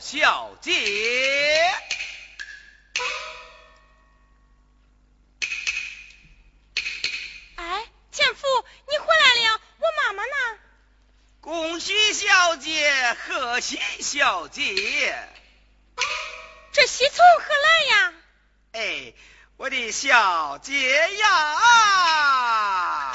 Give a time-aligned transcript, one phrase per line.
[0.00, 0.72] 小姐，
[7.56, 8.46] 哎，前夫，
[8.90, 10.30] 你回来了，我妈妈呢？
[11.42, 15.28] 恭喜小姐，贺喜小姐。
[16.72, 18.12] 这喜从何来呀？
[18.72, 19.12] 哎，
[19.58, 23.12] 我的小姐呀！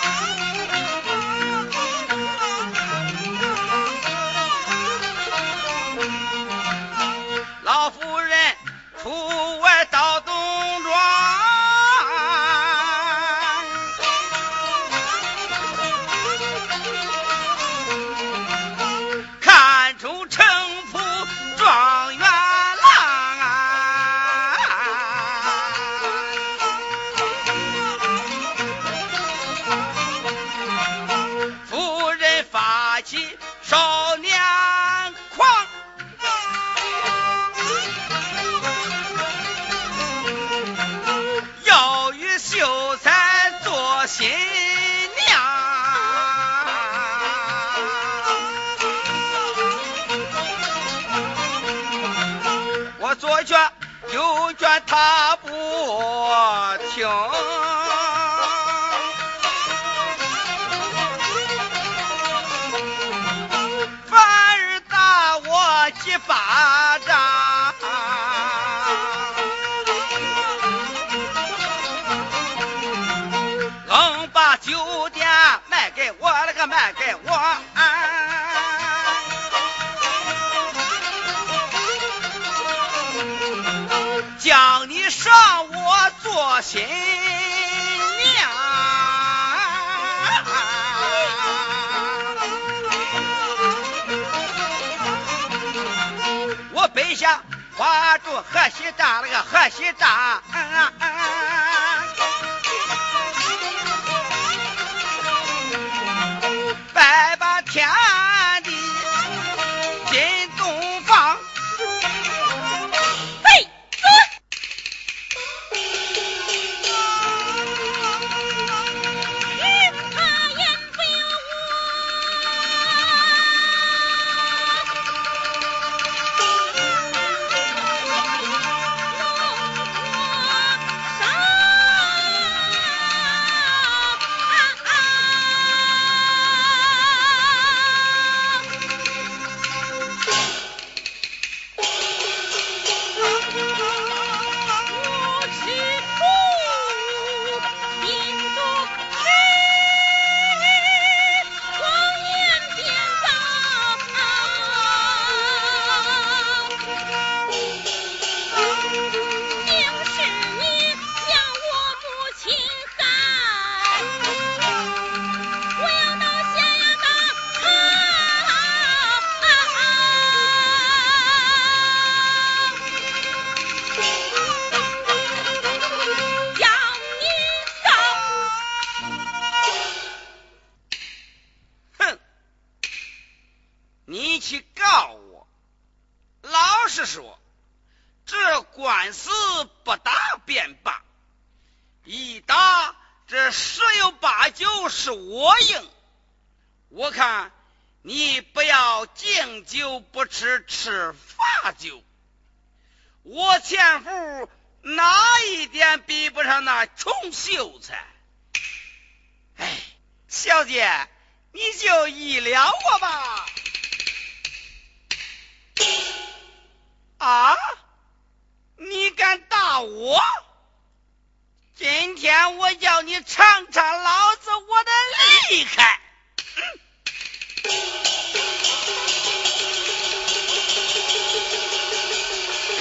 [97.16, 97.42] 下
[97.78, 100.10] 花烛贺喜帐，那个河西站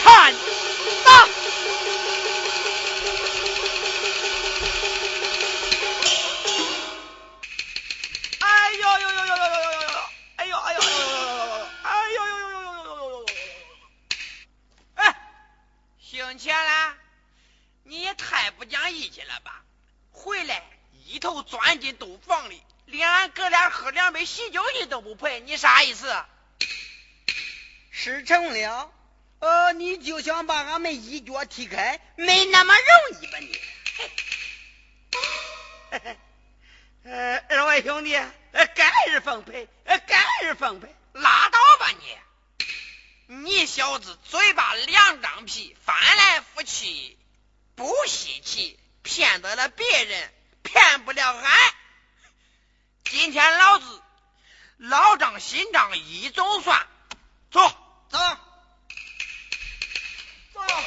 [0.04, 0.30] 大！
[8.40, 9.98] 哎呦呦呦呦呦呦呦呦！
[10.36, 11.66] 哎呦哎呦呦呦呦呦！
[11.82, 13.26] 哎呦呦呦呦呦呦呦呦呦！
[14.96, 15.14] 哎，
[16.00, 16.94] 姓钱的，
[17.84, 19.62] 你也太不讲义气了吧！
[20.12, 20.62] 回来
[21.06, 26.14] 一头钻进洞房里，连俺哥俩喝两杯喜酒你都不陪，你啥意思？
[27.90, 28.92] 失承了
[29.74, 31.46] 帐。
[31.48, 33.60] 踢开没那么容易吧你？
[37.04, 38.16] 呃， 二位兄弟，
[38.52, 42.18] 呃，改日奉陪，呃，改日奉陪，拉倒吧你！
[43.26, 47.16] 你小子嘴巴两张皮，翻来覆去
[47.74, 51.74] 不稀奇，骗得了别人，骗不了俺。
[53.04, 54.02] 今天老子
[54.78, 56.86] 老账新账一总算，
[57.50, 57.60] 走
[58.08, 58.18] 走。
[60.54, 60.84] 们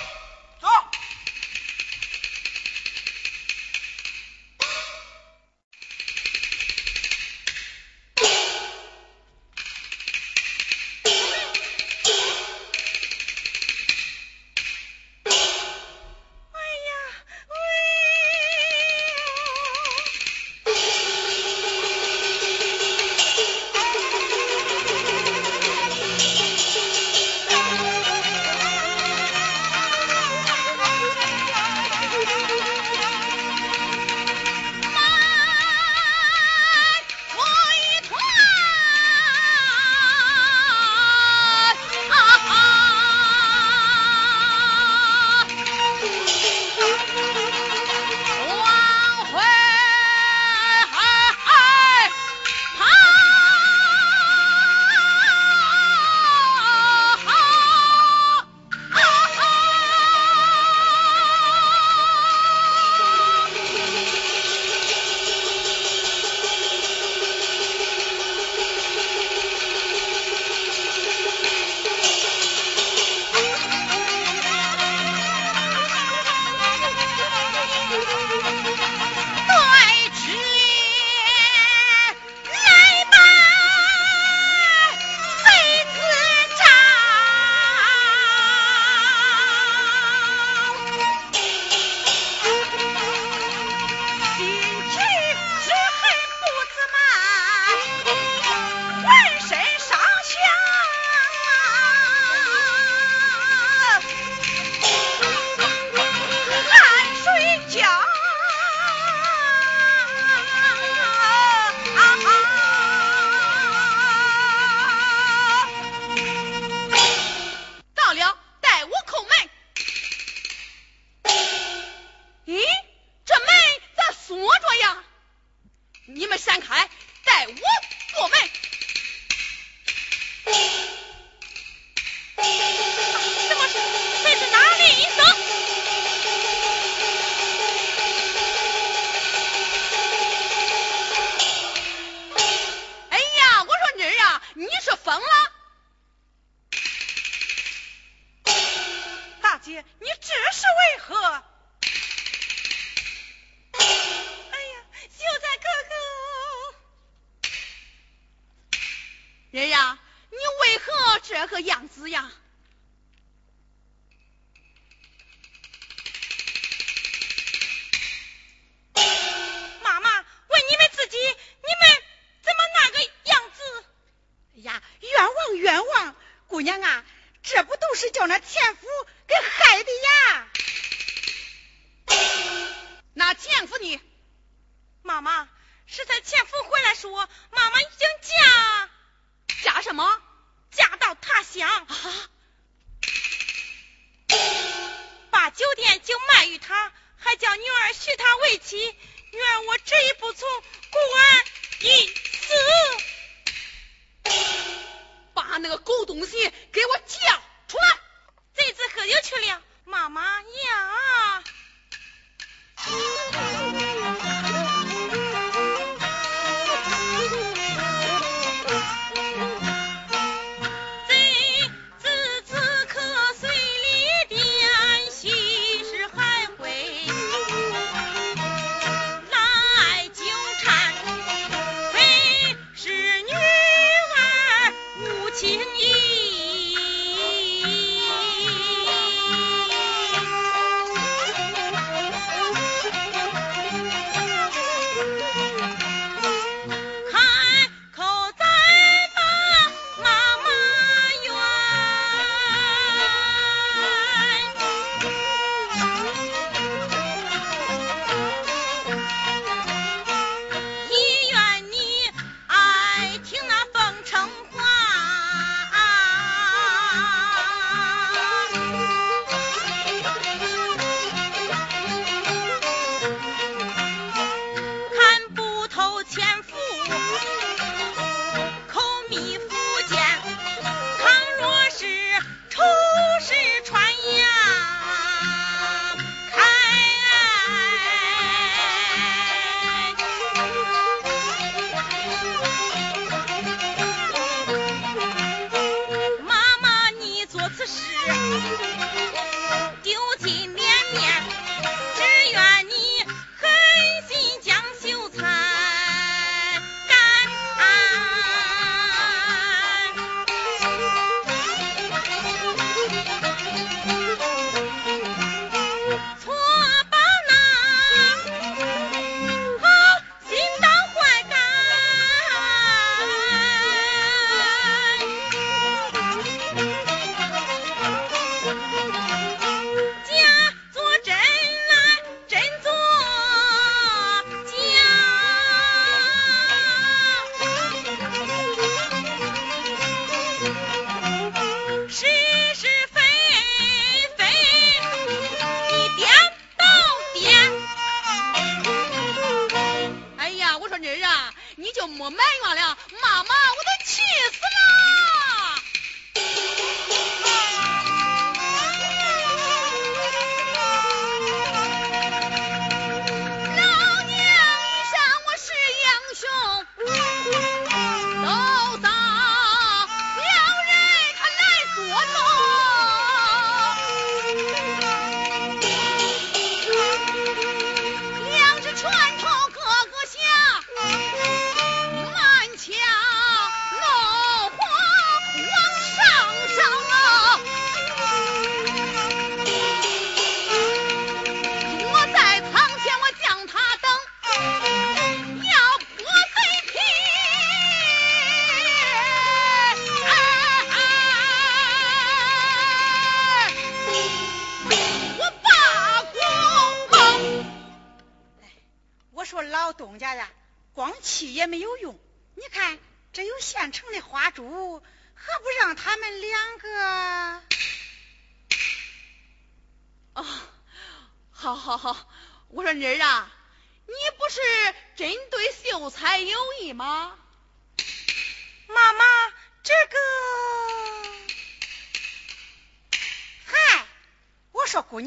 [200.38, 200.46] 这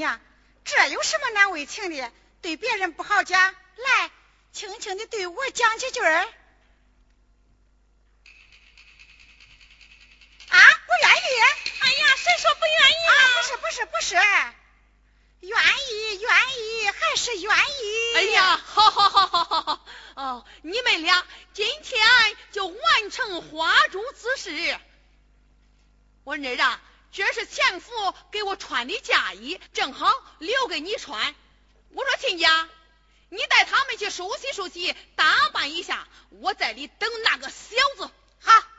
[0.01, 0.21] 娘，
[0.65, 2.13] 这有什么难为情的？
[2.41, 4.11] 对别人不好讲，来，
[4.51, 6.11] 轻轻的对我讲几句儿。
[10.49, 10.59] 啊，
[10.89, 11.27] 我愿意。
[11.81, 13.13] 哎呀，谁说不愿意啊？
[13.37, 14.15] 不是，不是，不是，
[15.41, 15.59] 愿
[15.91, 18.17] 意，愿意，还是愿意。
[18.17, 22.01] 哎呀，好好好好好好，哦，你们俩今天
[22.53, 24.79] 就完成花烛之事。
[26.25, 26.81] 我儿啊，
[27.13, 27.91] 这是前夫
[28.31, 31.35] 给我穿的嫁衣，正好留给你穿。
[31.93, 32.69] 我说亲家，
[33.29, 38.11] 你带他们去熟悉熟悉，打扮一下，我在里等那个小子。
[38.41, 38.70] 哈。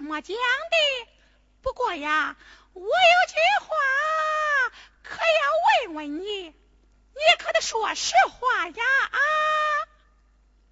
[0.00, 1.08] 怎么讲的
[1.60, 2.34] 不过呀
[2.72, 3.36] 我有句
[3.66, 3.76] 话
[5.02, 8.82] 可要问问你你可得说实话呀？
[9.10, 9.18] 啊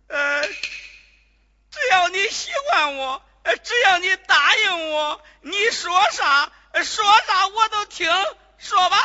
[0.07, 3.23] 呃只要你喜欢我
[3.65, 6.51] 只要你答应我你说啥
[6.83, 8.11] 说啥我都听
[8.57, 8.97] 说吧。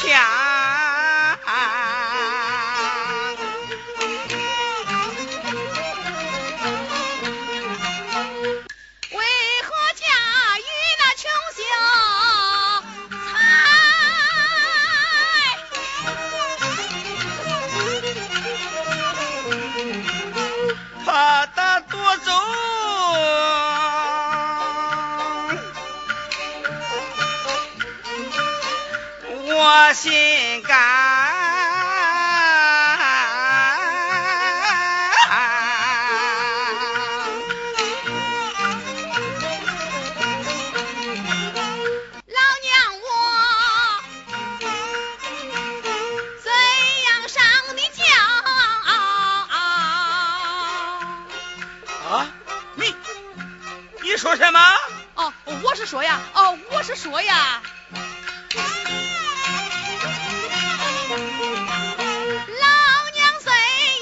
[0.00, 0.47] 抢
[57.00, 57.62] 说呀。
[62.60, 62.66] 老
[63.14, 63.52] 娘虽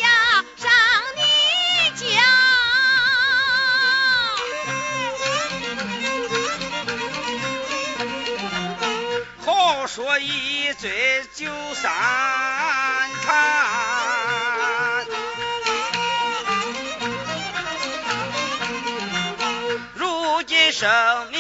[0.01, 0.09] 呀
[0.57, 0.73] 上
[1.15, 1.21] 你
[1.95, 2.07] 家。
[9.45, 11.93] 好说一醉就三
[13.21, 13.27] 餐。
[19.93, 21.36] 如今生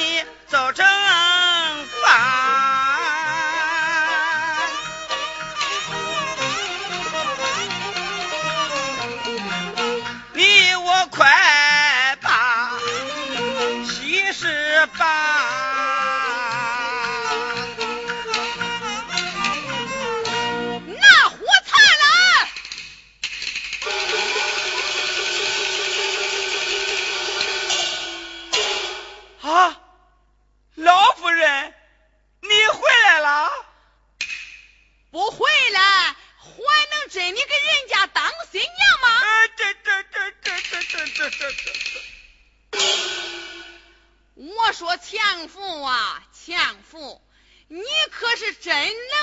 [45.09, 47.23] 前夫啊，前夫，
[47.69, 48.75] 你可是真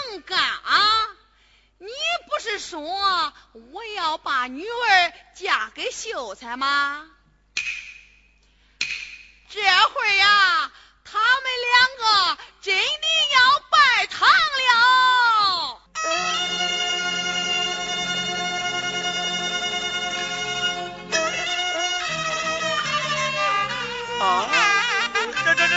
[0.10, 1.08] 能干啊！
[1.78, 1.90] 你
[2.30, 7.06] 不是说我要把女儿嫁给秀才吗？
[9.50, 10.72] 这会呀，
[11.04, 14.30] 他们两个真的要拜堂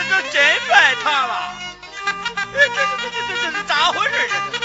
[0.09, 1.53] 这真拜堂了？
[2.53, 4.33] 这这这这这这这咋回事这？
[4.53, 4.56] 这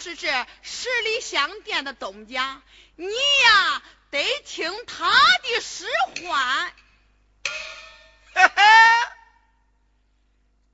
[0.00, 2.62] 是这十里香店的东家，
[2.96, 5.86] 你呀得听他的使
[6.26, 6.72] 唤。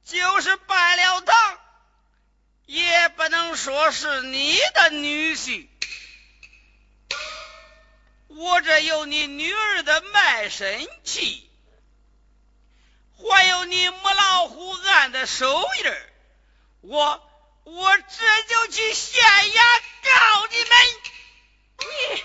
[0.05, 1.59] 就是拜了堂，
[2.67, 5.69] 也不能说是你的女婿。
[8.29, 11.51] 我这有你女儿的卖身契，
[13.17, 15.93] 还有你母老虎案的手印
[16.83, 17.26] 我
[17.67, 20.77] 我这就去县衙告你们。
[21.81, 22.23] 你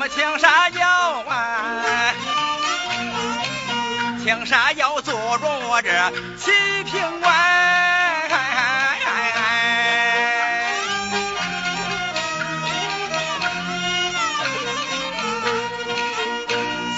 [0.00, 0.88] 们青纱轿
[1.28, 2.14] 啊，
[4.24, 5.90] 青纱轿坐着我这
[6.38, 6.50] 七
[6.84, 7.30] 品官。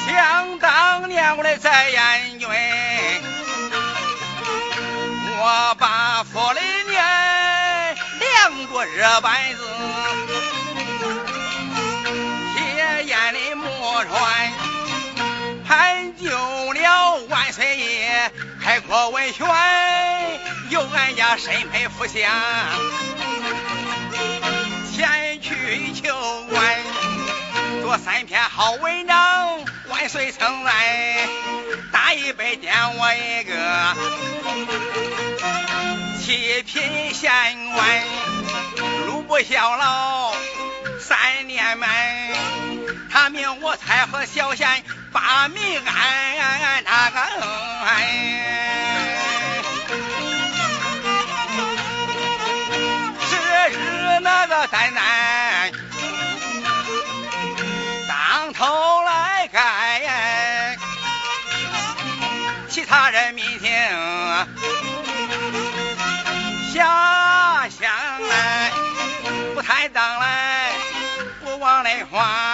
[0.07, 2.49] 想当年我来在燕军。
[5.45, 7.03] 我把府里面
[8.21, 9.72] 两个热板子，
[18.93, 19.53] 盘就了万岁爷，
[20.69, 21.17] 开国文选。
[21.17, 22.31] 个身配福相，
[24.95, 26.15] 前去求
[26.51, 26.77] 官，
[27.81, 30.75] 做三篇好文章，万岁称赞，
[31.91, 33.97] 打一杯点我一个
[36.21, 37.31] 七品县
[37.73, 38.03] 官，
[39.07, 40.35] 路不效劳
[41.01, 41.89] 三年满，
[43.13, 47.21] 他命我才和小县把民安那个
[53.29, 53.37] 是
[53.71, 55.71] 日那个灾难
[58.09, 60.79] 当头来盖，
[62.69, 63.71] 其他人民听
[66.73, 67.91] 下乡
[68.29, 68.73] 来，
[69.55, 70.73] 不太当来，
[71.45, 72.52] 不往内花，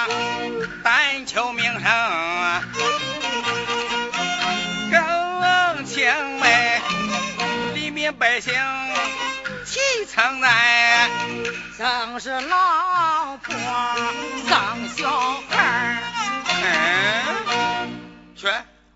[10.48, 11.11] 称赞，
[11.76, 13.54] 生是老婆
[14.48, 16.02] 生小孩
[16.62, 18.46] 嗯，去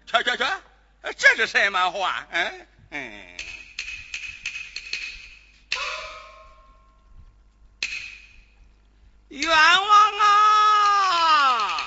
[0.06, 0.44] 去去去，
[1.18, 2.26] 这是什么话？
[2.30, 3.12] 嗯嗯。
[9.28, 11.86] 冤枉啊！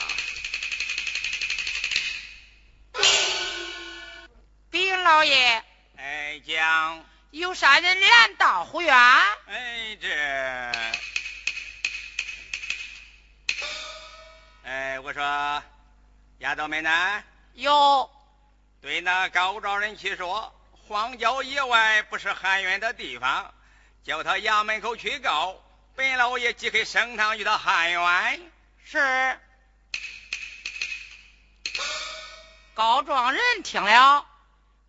[4.71, 5.63] 禀老爷，
[5.97, 7.03] 哎，讲，
[7.35, 8.95] 有啥人拦道护院？
[8.95, 10.07] 哎这，
[14.63, 15.61] 哎，我说，
[16.37, 17.23] 丫头们呢？
[17.55, 18.09] 有，
[18.81, 20.55] 对那高庄人去说，
[20.87, 23.53] 荒郊野外不是喊冤的地方，
[24.05, 25.61] 叫他衙门口去告。
[25.93, 28.51] 本老爷即刻升堂与他喊冤。
[28.85, 29.37] 是。
[32.73, 34.25] 告状人听了，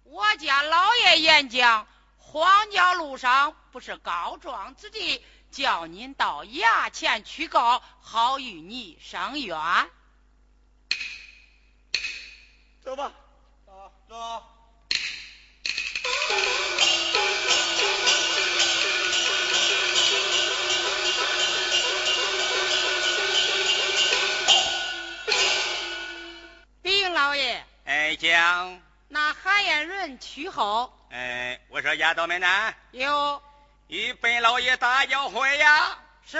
[0.04, 1.88] 我家老爷演讲，
[2.38, 9.58] 荒郊路上不是告状之地，叫您到衙前去告，好与你伸冤。
[12.82, 13.10] 走吧，
[13.64, 14.42] 走走。
[26.82, 32.74] 禀老爷，哎，将，那喊冤人去后，哎，我说丫头们呢？
[32.90, 33.42] 有
[33.86, 35.96] 与本老爷打交会呀。
[36.26, 36.36] 是。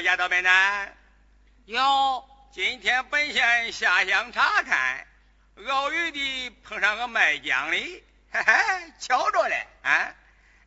[0.00, 0.88] 丫头们呢？
[1.66, 5.06] 有今天本县下乡查看，
[5.66, 10.14] 偶遇的碰上个卖浆的，嘿嘿，瞧着嘞啊！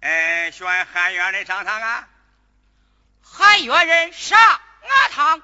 [0.01, 2.07] 哎，选喊冤人上堂啊！
[3.23, 5.41] 喊冤人上俺堂。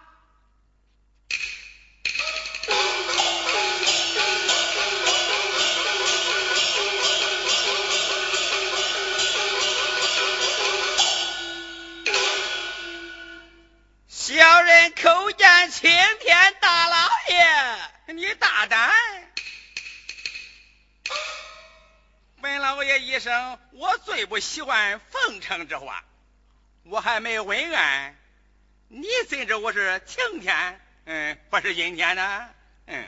[15.02, 18.16] 叩见青天大老爷。
[18.16, 18.92] 你大胆！
[22.42, 26.04] 本老爷一生，我最不喜欢奉承之话。
[26.84, 28.16] 我还没问案，
[28.88, 30.82] 你怎知我是晴天？
[31.06, 32.50] 嗯，不是阴天呢？
[32.88, 33.08] 嗯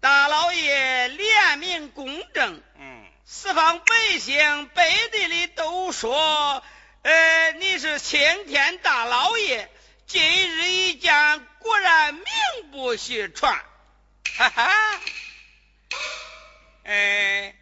[0.00, 6.64] 大老爷廉明公正，嗯，四方百姓背地里都说，
[7.02, 9.70] 呃，你是青天大老爷。
[10.12, 12.24] 今日一见，果然名
[12.72, 13.64] 不虚传。
[14.38, 15.00] 哈哈。
[16.82, 17.54] 哎，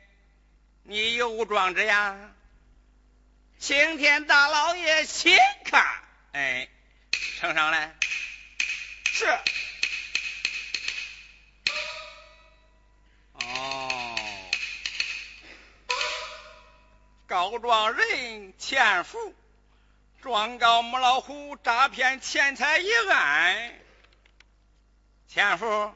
[0.82, 2.16] 你有状纸呀？
[3.58, 5.84] 青天大老爷，请看。
[6.32, 6.70] 哎，
[7.38, 7.94] 呈上来。
[9.04, 9.26] 是。
[13.34, 14.18] 哦，
[17.26, 19.34] 告状人钱福，
[20.20, 23.72] 状告母老虎诈骗钱财一案。
[25.28, 25.94] 钱福，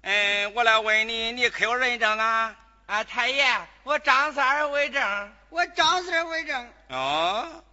[0.00, 2.56] 嗯，我来问你，你可有人证啊？
[2.86, 3.44] 啊，太爷，
[3.82, 5.32] 我张三儿为证。
[5.50, 6.72] 我张三儿为证。
[6.88, 7.64] 哦，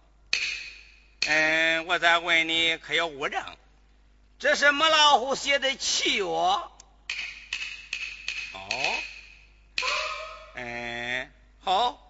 [1.26, 3.42] 嗯，我再问你，可有物证？
[4.38, 6.24] 这是母老虎写的契约。
[6.24, 6.68] 哦，
[10.54, 12.07] 嗯，好，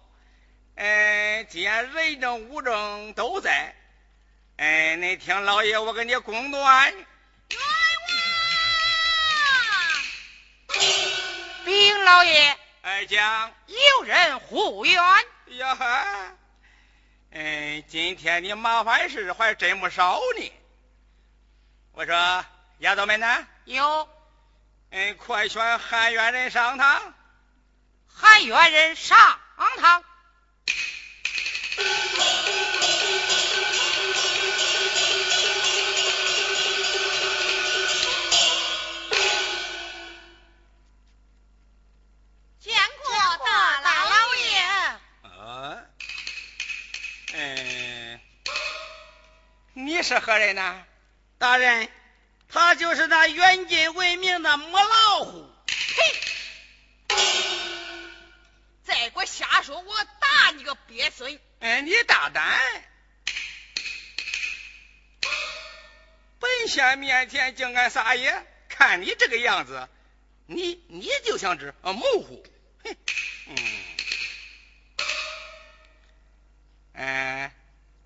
[0.81, 3.75] 嗯，既然人证物证都在，
[4.55, 6.93] 哎，你听老爷我给你公断。
[6.93, 7.59] 冤
[10.69, 10.85] 枉！
[11.65, 15.03] 禀老爷，哎，讲有人护冤。
[15.57, 16.31] 呀哈，
[17.31, 20.53] 嗯，今天你麻烦事还真不少呢。
[21.91, 22.45] 我说
[22.77, 23.47] 丫头们呢？
[23.65, 24.09] 有。
[24.91, 27.13] 嗯，快选喊冤人上堂。
[28.07, 29.17] 喊冤人上
[29.81, 30.05] 堂。
[50.01, 50.83] 是何人呢？
[51.37, 51.87] 大人，
[52.47, 55.47] 他就是那远近闻名的母老虎。
[57.07, 57.15] 嘿，
[58.83, 61.39] 再给我瞎说，我打你个鳖孙！
[61.59, 62.43] 哎，你大胆！
[66.39, 69.89] 本县面前竟敢撒野，看你这个样子，
[70.45, 72.45] 你你就像只模糊。
[72.85, 72.95] 哼，
[73.47, 73.57] 嗯，
[76.93, 77.53] 哎，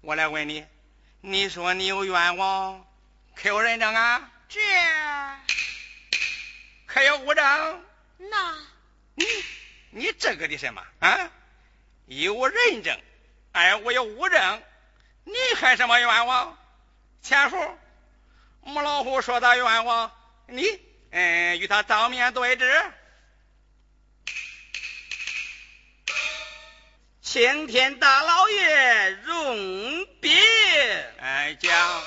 [0.01, 0.65] 我来问你，
[1.21, 2.87] 你说你有冤枉？
[3.35, 4.31] 可有人证啊？
[4.49, 4.59] 这
[6.87, 7.85] 可有物证？
[8.17, 8.57] 那
[9.13, 9.25] 你
[9.91, 11.31] 你这个的什么啊？
[12.07, 12.99] 一无人证，
[13.53, 14.63] 哎，我有物证，
[15.25, 16.57] 你还什么冤枉？
[17.21, 17.77] 钱福，
[18.61, 20.11] 母老虎说他冤枉，
[20.47, 20.63] 你
[21.11, 22.91] 嗯与他当面对质。
[27.21, 30.35] 青天大老爷容禀，
[31.19, 32.03] 哎讲。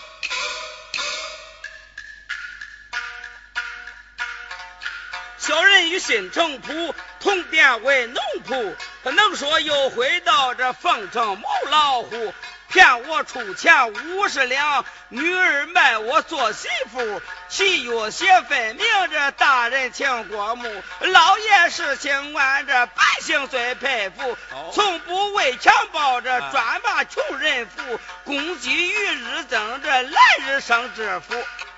[5.39, 8.77] 小人与新城仆同店为农仆，
[9.07, 12.35] 不能说又回到这凤城母老虎，
[12.67, 24.37] 骗我出钱五十两，女儿卖我做媳妇，契约写分明，这大人请过目，老爷是清官，这百姓最佩服，
[24.73, 31.33] 从不为强暴，这专把穷人扶，公鸡与日增，这来日生致富，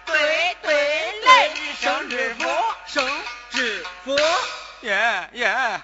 [0.07, 2.49] 对对，来日生致富，
[2.87, 3.07] 生。
[3.51, 4.17] 致富，
[4.83, 5.81] 耶耶！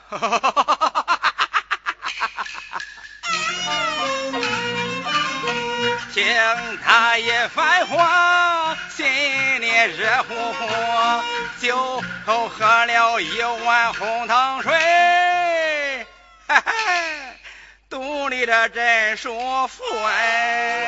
[6.14, 6.24] 听
[6.84, 9.04] 他一番话，心
[9.60, 10.64] 里热乎乎，
[11.60, 14.72] 酒后喝了一碗红糖水，
[16.46, 16.62] 嘿嘿，
[17.90, 20.86] 肚里这真舒服哎。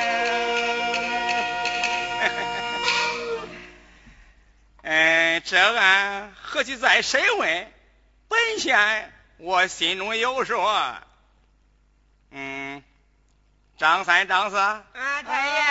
[4.82, 7.72] 嗯，这案何其再审问？
[8.28, 10.64] 本县我心中有数。
[12.30, 12.84] 嗯，
[13.78, 14.56] 张三、张四。
[14.56, 14.82] 啊，
[15.22, 15.64] 太爷。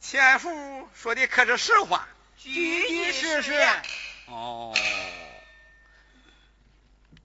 [0.00, 2.08] 前夫说的可是实话？
[2.38, 3.52] 句句实实。
[4.26, 4.74] 哦。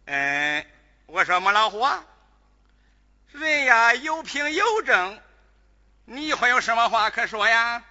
[0.05, 0.65] 嗯，
[1.05, 2.03] 我说母老虎啊，
[3.31, 5.19] 人呀有凭有证，
[6.03, 7.81] 你会有什么话可说呀？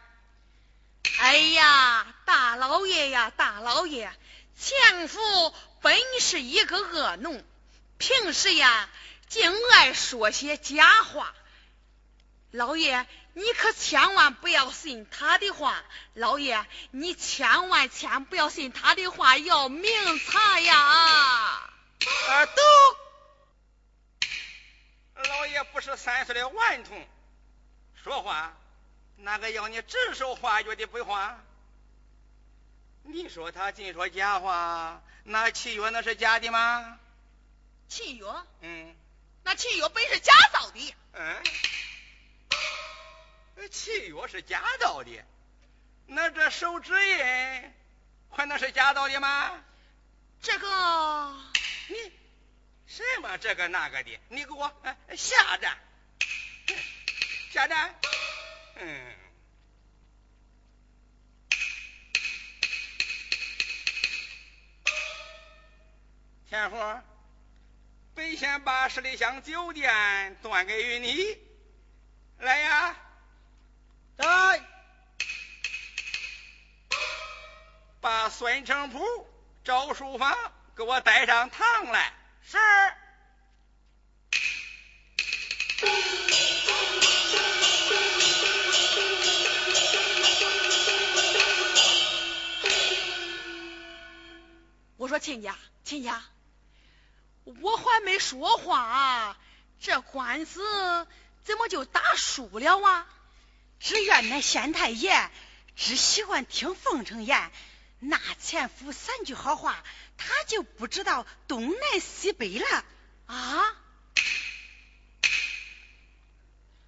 [1.18, 4.12] 哎呀，大老爷呀，大老爷，
[4.58, 7.42] 前夫本是一个恶奴，
[7.98, 8.88] 平时呀，
[9.28, 11.32] 竟爱说些假话。
[12.54, 15.82] 老爷，你可千万不要信他的话。
[16.14, 20.76] 老爷，你千万千不要信他的话，要明察呀！
[20.76, 22.62] 啊，都，
[25.24, 27.04] 老爷不是三岁的顽童，
[28.04, 28.56] 说话。
[29.16, 31.36] 哪个要你指手画脚的不话？
[33.02, 37.00] 你说他尽说假话，那契约那是假的吗？
[37.88, 38.28] 契约？
[38.60, 38.94] 嗯。
[39.42, 40.94] 那契约本是假造的。
[41.14, 41.42] 嗯。
[43.70, 45.24] 契约是假造的，
[46.06, 47.72] 那这手指印
[48.30, 49.64] 还能是假造的吗？
[50.42, 51.36] 这个，
[51.88, 52.12] 你
[52.86, 54.70] 什么这个那个的，你给我
[55.16, 55.78] 下站，
[57.52, 57.94] 下站，
[58.76, 59.16] 嗯。
[66.50, 66.76] 天福，
[68.14, 71.36] 本县把十里香酒店端给于你，
[72.38, 72.96] 来呀，
[74.16, 74.62] 来，
[78.00, 79.26] 把孙成普、
[79.64, 80.36] 赵书房
[80.76, 82.12] 给我带上堂来。
[82.42, 82.58] 是。
[94.96, 96.22] 我说亲家，亲家。
[97.60, 99.36] 我还没说话，
[99.78, 101.06] 这官司
[101.42, 103.06] 怎么就打输了啊？
[103.80, 105.30] 只怨那县太爷
[105.76, 107.50] 只喜欢听奉承言，
[107.98, 109.82] 那前夫三句好话，
[110.16, 112.84] 他就不知道东南西北了
[113.26, 113.76] 啊！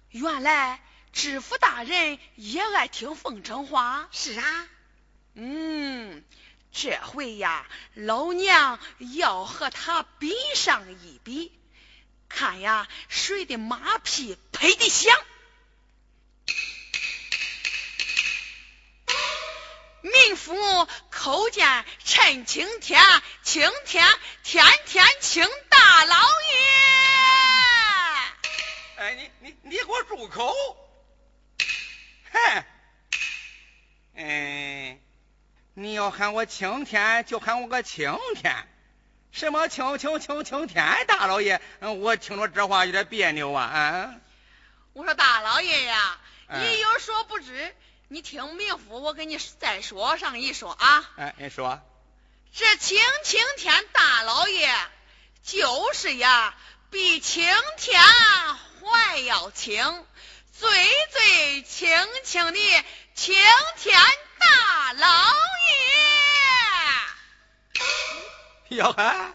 [0.09, 0.81] 原来
[1.13, 4.09] 知府大人也爱听奉承话。
[4.11, 4.67] 是啊，
[5.35, 6.23] 嗯。
[6.69, 7.65] 这回呀，
[7.95, 8.79] 老娘
[9.15, 11.51] 要和他比上一比，
[12.29, 15.17] 看呀谁的马屁拍的响。
[20.07, 20.55] 民夫
[21.11, 23.01] 叩见陈青天，
[23.43, 24.05] 青天
[24.43, 26.57] 天天请大老爷。
[28.97, 30.55] 哎，你你你给我住口！
[32.31, 32.63] 哼，
[34.15, 34.99] 嗯。
[35.73, 38.67] 你要喊我青天，就喊我个青天。
[39.31, 41.61] 什么青青青青天大老爷？
[41.81, 43.63] 我听着这话有点别扭啊！
[43.65, 44.15] 啊！
[44.93, 47.75] 我说大老爷呀，你有所不知，
[48.09, 51.09] 你听明夫我给你再说上一说啊。
[51.17, 51.81] 哎，你说。
[52.53, 54.73] 这青青天大老爷
[55.43, 56.55] 就是呀，
[56.89, 57.45] 比青
[57.75, 60.05] 天还要青，
[60.57, 60.69] 最
[61.11, 61.89] 最青
[62.23, 63.35] 青的青
[63.75, 63.99] 天
[64.39, 65.33] 大老
[68.69, 68.77] 爷。
[68.77, 69.33] 哟呵，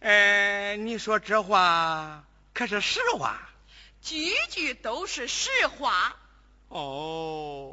[0.00, 3.40] 哎，你说这话可是实话？
[4.02, 6.16] 句句都是实话。
[6.74, 7.70] 哦，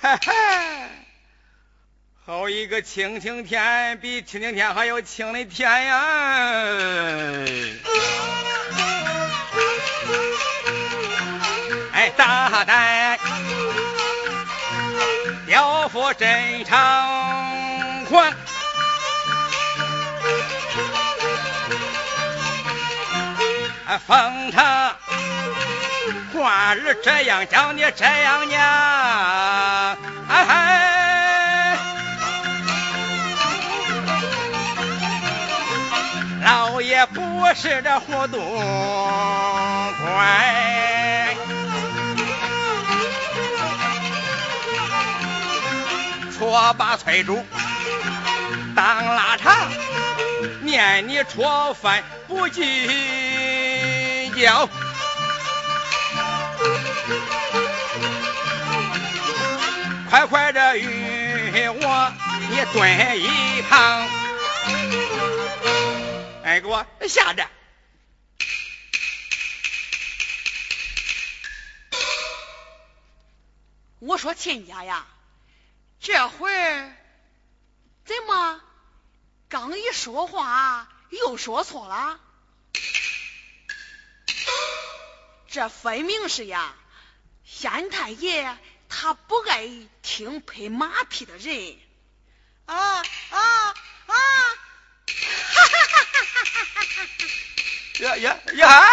[0.00, 0.32] 哈哈，
[2.26, 6.04] 好一个青青天，比青青天还要青的天呀！
[11.92, 13.20] 哎，大胆！
[15.46, 18.34] 要负真偿还，
[24.04, 24.96] 封他
[26.32, 31.78] 话儿这样讲，你这样念，哎嗨，
[36.44, 37.20] 老爷不
[37.54, 38.38] 是这糊涂
[40.02, 40.04] 官。
[46.36, 47.44] 搓把翠竹
[48.74, 49.54] 当腊肠，
[50.62, 54.68] 念你戳饭不计较，
[60.14, 60.86] 快快的与
[61.66, 62.12] 我
[62.48, 64.08] 你蹲一旁，
[66.44, 67.50] 哎，给我下着。
[73.98, 75.04] 我说亲家呀。
[75.98, 76.96] 这会儿
[78.04, 78.60] 怎么
[79.48, 82.20] 刚一说话又说错了？
[85.48, 86.72] 这分明是呀，
[87.44, 88.56] 县太爷
[88.96, 89.68] 他不爱
[90.02, 91.76] 听拍马屁的人。
[92.66, 92.76] 啊
[93.30, 93.74] 啊
[94.06, 94.14] 啊！
[94.14, 94.14] 哈
[95.64, 98.04] 哈哈哈哈哈！
[98.04, 98.88] 呀呀呀！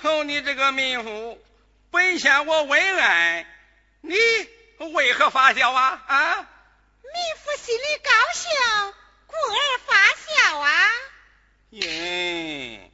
[0.00, 1.44] 好，你这个民妇，
[1.90, 3.46] 本县我问案，
[4.00, 4.14] 你。
[4.92, 6.04] 为何发笑啊？
[6.06, 6.36] 啊！
[6.36, 7.12] 民
[7.42, 8.50] 妇心里高兴，
[9.26, 10.90] 故而发笑啊。
[11.70, 12.92] 耶，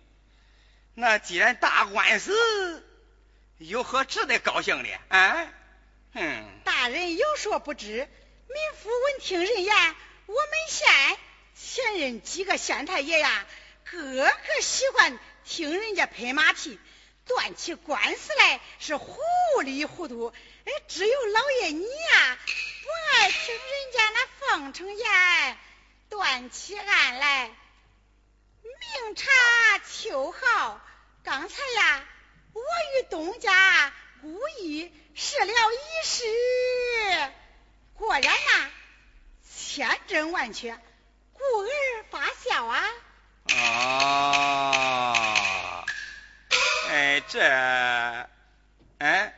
[0.95, 2.33] 那既然打官司，
[3.69, 4.91] 有何值得高兴的？
[5.09, 5.47] 啊？
[6.15, 6.61] 嗯。
[6.65, 9.75] 大人有所不知，民夫闻听人言，
[10.27, 11.19] 我们县
[11.55, 13.47] 前任几个县太爷呀，
[13.85, 16.79] 个个喜欢听人家拍马屁，
[17.25, 19.17] 断起官司来是糊
[19.63, 20.33] 里糊涂。
[20.65, 22.39] 哎，只有老爷你呀，
[22.83, 25.59] 不爱听人家那奉承言，
[26.09, 27.51] 断起案来
[28.63, 29.31] 明察
[29.79, 30.81] 秋毫。
[31.25, 32.05] 刚才呀，
[32.53, 36.25] 我与东家故意试了一试，
[37.95, 38.71] 果然呐，
[39.49, 40.79] 千真万确。
[41.33, 41.69] 故而
[42.11, 42.85] 发笑啊。
[43.55, 45.15] 哦，
[46.89, 47.41] 哎，这，
[48.99, 49.35] 哎，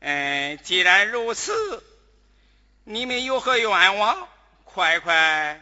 [0.00, 1.82] 哎，既然如此，
[2.84, 4.28] 你们有何愿望？
[4.64, 5.60] 快快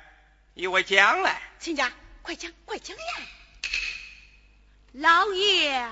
[0.55, 1.41] 与我讲来。
[1.61, 3.03] 亲家，快讲，快讲呀！
[4.93, 5.89] 老爷，